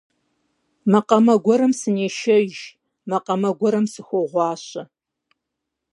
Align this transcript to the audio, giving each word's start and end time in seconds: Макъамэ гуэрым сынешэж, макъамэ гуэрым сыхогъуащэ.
Макъамэ 0.91 1.35
гуэрым 1.45 1.73
сынешэж, 1.79 2.53
макъамэ 3.09 3.49
гуэрым 3.59 3.85
сыхогъуащэ. 3.93 4.83